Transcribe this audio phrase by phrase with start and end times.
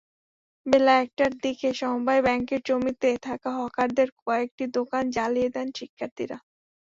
[0.65, 6.37] বেলা একটার দিকে সমবায় ব্যাংকের জমিতে থাকা হকারদের কয়েকটি দোকান জ্বালিয়ে দেন শিক্ষার্থীরা।